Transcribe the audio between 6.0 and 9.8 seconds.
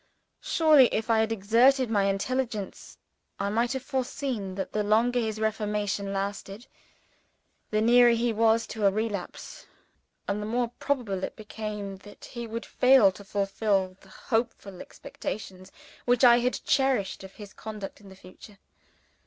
lasted, the nearer he was to a relapse,